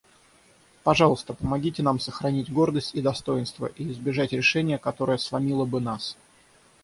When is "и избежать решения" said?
3.67-4.79